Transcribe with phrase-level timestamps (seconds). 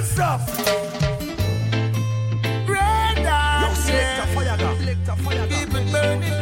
[0.00, 0.58] Real stuff.
[2.66, 4.76] Red Yo, selector fire gun.
[4.78, 5.48] Selector fire gun.
[5.48, 6.38] Keep it burning.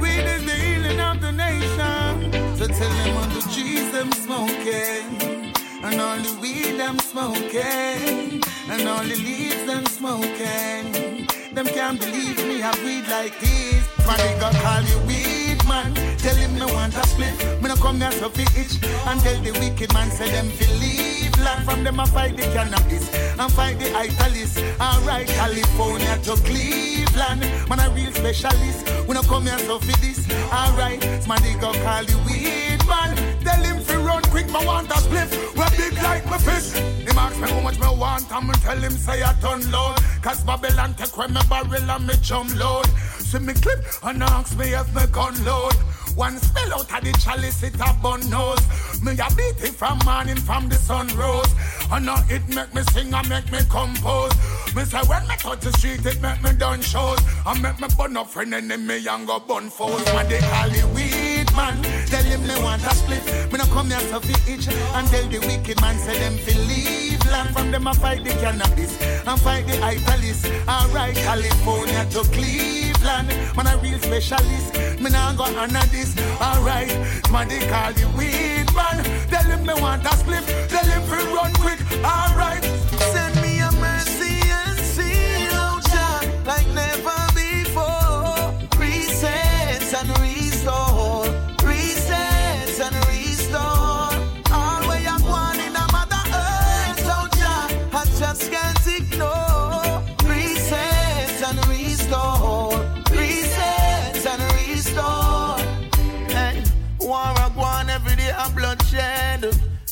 [0.00, 2.32] Weed is the healing of the nation.
[2.56, 5.52] So tell them on the trees them smoking.
[5.84, 8.42] And all the weed them smoking.
[8.70, 11.26] And all the leaves them smoking.
[11.52, 13.84] Them can't believe me, I weed like this.
[14.06, 16.15] My nigga call you weed man.
[16.26, 17.62] Tell him no want a split.
[17.62, 18.82] Me no come here so fi itch.
[19.06, 21.64] And tell the wicked man say them fi leave land.
[21.64, 24.58] From them I fight the cannabis and fight the italist.
[24.80, 27.42] Alright, California to Cleveland.
[27.68, 28.90] Man a real specialist.
[29.06, 30.26] We no come here so fi this.
[30.50, 33.14] Alright, my nigga call you weed man.
[33.44, 35.30] Tell him fi run quick, but want a split.
[35.54, 36.76] We big like my fist.
[36.76, 39.94] Him ask me how much me want, me tell him say a ton load.
[40.22, 42.86] Cause Babylon take when me barrel and me jump load.
[43.26, 45.74] See me clip and ask me if me gun load.
[46.14, 48.62] One spell out of the chalice, it a bun nose.
[49.02, 51.52] Me a beat it from morning from the sun rose.
[51.90, 54.30] And now it make me sing and make me compose.
[54.76, 57.18] Me say when me touch the street, it make me done shows.
[57.44, 60.04] And make me bun up friend and enemy and go bun foes.
[60.06, 61.95] Man, they call it weed man.
[62.26, 63.24] Him me want a split.
[63.52, 64.18] Me no come here to
[64.50, 64.68] itch.
[64.68, 67.50] And tell the wicked man say them fi leave land.
[67.54, 70.44] From them I fight the cannabis and fight the italist.
[70.68, 73.28] Alright, California to Cleveland.
[73.56, 74.74] Man a real specialist.
[75.00, 76.16] Me nah go honor this.
[76.40, 76.90] Alright,
[77.30, 79.04] man they call the weed man.
[79.30, 80.44] Tell him me want a split.
[80.68, 81.80] Tell him fi run quick.
[82.04, 82.62] Alright,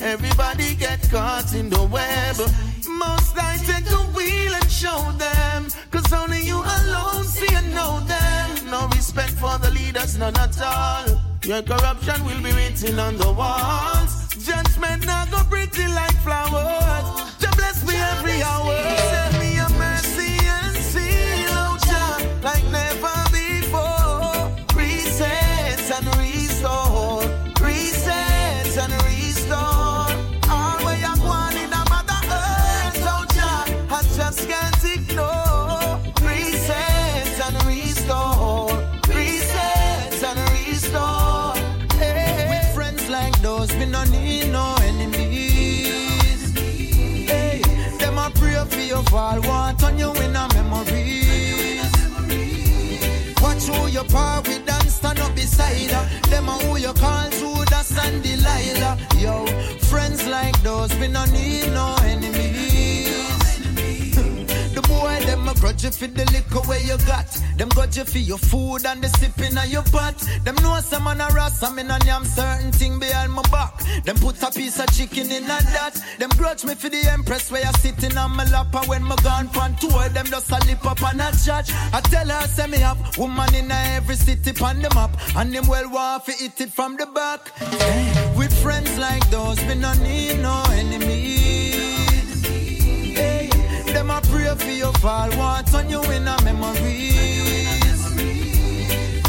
[0.00, 2.36] Everybody get caught in the web.
[2.88, 5.68] Most I take the wheel and show them.
[5.92, 8.70] Cause only you alone see and know them.
[8.70, 11.06] No respect for the leaders, none at all.
[11.44, 14.28] Your corruption will be written on the walls.
[14.44, 17.38] Judgment now go pretty like flowers.
[17.38, 19.33] Just bless me every hour.
[53.94, 56.30] Watch who you par with and stand up beside her.
[56.30, 56.63] Them a
[65.64, 67.24] grudge you for the liquor where you got.
[67.56, 70.14] Them grudge you for your food and the sipping of your pot.
[70.44, 73.72] Them know some man a ras, I mean, and yam certain thing behind my back.
[74.04, 75.96] Them put a piece of chicken in a that.
[76.18, 78.74] Them grudge me for the empress where you sitting on my lap.
[78.74, 81.70] And when my gone on tour, them just a lip up and a judge.
[81.94, 85.16] I tell her, say me have woman in every city on the map.
[85.34, 87.40] And them well to eat it from the back.
[88.36, 91.53] With friends like those, we no need no enemies.
[95.04, 97.92] Fall, want on you in a memories.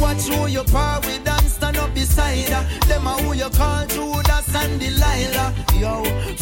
[0.00, 2.64] Watch who you par with and stand up beside her.
[2.86, 5.50] Them a who you call Judas and Delilah.
[5.82, 5.94] Yo,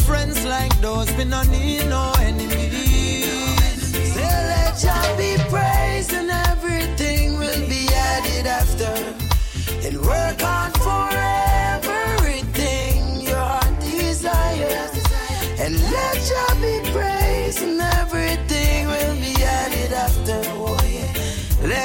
[0.07, 2.72] friends like those, we no need no enemies.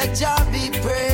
[0.08, 0.20] Let
[0.50, 1.07] be praised.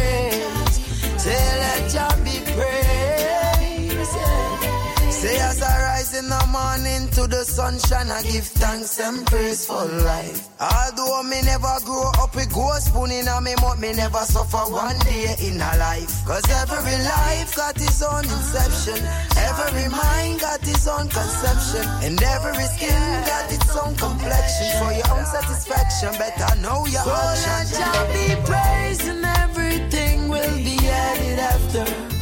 [6.75, 10.49] Morning to the sunshine, I give thanks and praise for life.
[10.59, 14.65] Although me never grow up with gold spoon in a me mouth, me never suffer
[14.73, 16.25] one day in a life.
[16.27, 18.99] Cause every life got its own inception.
[19.37, 21.87] Every mind got its own conception.
[22.03, 24.67] And every skin got its own complexion.
[24.83, 27.79] For your own satisfaction, better know your own action.
[27.79, 32.14] Jah be praised and everything will be added after.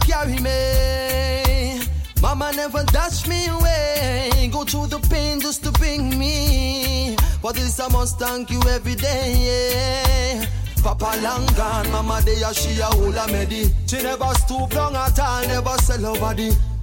[0.00, 1.80] Carry me.
[2.20, 4.48] Mama never dash me away.
[4.52, 7.16] Go through the pain just to bring me.
[7.40, 10.46] For this I must thank you every day.
[10.82, 13.70] Papa long gone, mama there she a whole a medi.
[13.86, 16.34] She never stoop down at all, never sell her.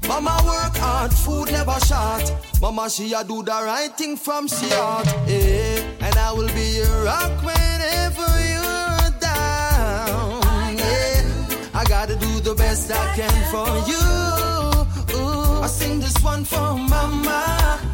[0.08, 2.34] Mama work hard, food never short.
[2.62, 5.06] Mama she a do the right thing from she heart.
[5.28, 5.84] Yeah.
[6.02, 8.59] And I will be your rock whenever you're
[11.80, 15.18] I gotta do the best I can for you.
[15.18, 15.64] Ooh.
[15.64, 17.89] I sing this one for mama.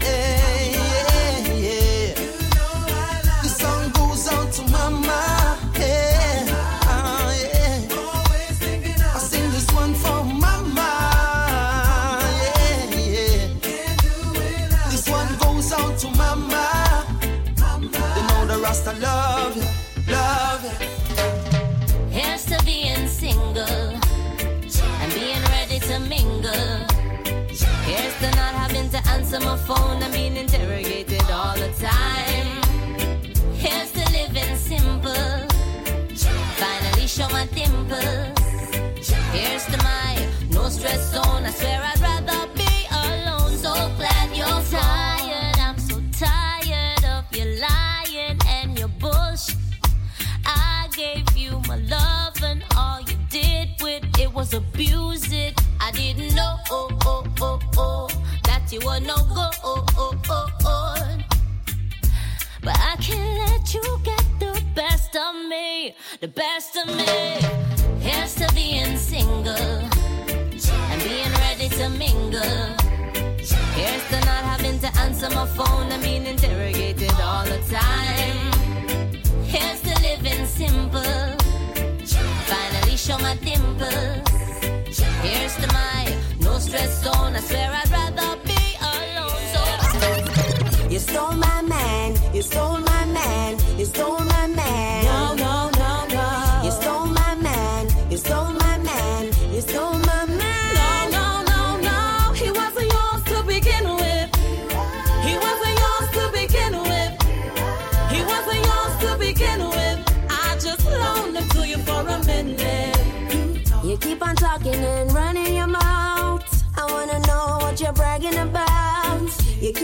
[29.39, 32.47] To my phone and being interrogated all the time.
[33.53, 35.13] Here's to living simple.
[36.61, 39.09] Finally show my dimples.
[39.33, 41.43] Here's to my no stress zone.
[41.43, 43.51] I swear I'd rather be alone.
[43.57, 45.57] So glad you're tired.
[45.59, 49.57] I'm so tired of you lying and your bullshit.
[50.45, 55.59] I gave you my love and all you did with it was abuse it.
[55.81, 57.24] I didn't know oh, oh,
[58.75, 59.49] you were no go.
[59.63, 59.85] Oh.
[62.61, 67.05] But I can't let you get the best of me, the best of me.
[67.99, 69.55] Here's to being single
[70.91, 72.65] and being ready to mingle.
[73.77, 78.39] Here's to not having to answer my phone and being interrogated all the time.
[79.43, 81.37] Here's to living simple.
[82.49, 84.24] Finally show my dimples.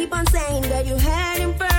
[0.01, 1.70] Keep on saying that you had him first,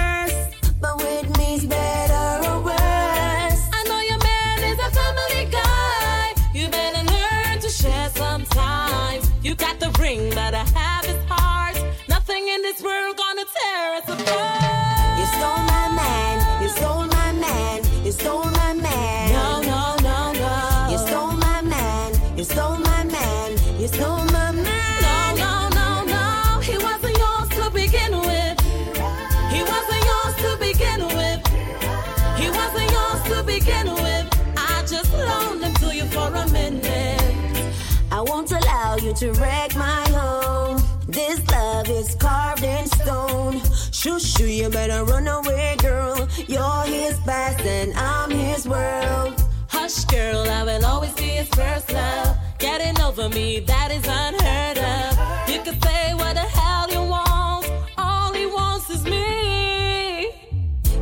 [39.13, 40.83] you to wreck my home.
[41.09, 43.61] This love is carved in stone.
[43.91, 46.29] Shoo shoo, you better run away, girl.
[46.47, 49.43] You're his past and I'm his world.
[49.69, 52.37] Hush, girl, I will always be his first love.
[52.59, 55.49] Getting over me, that is unheard of.
[55.49, 57.71] You can say what the hell you want.
[57.99, 60.33] All he wants is me.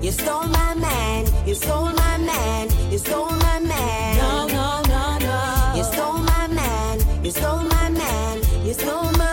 [0.00, 1.26] You stole my man.
[1.46, 2.68] You stole my man.
[2.90, 3.39] You stole
[8.70, 9.29] It's no matter.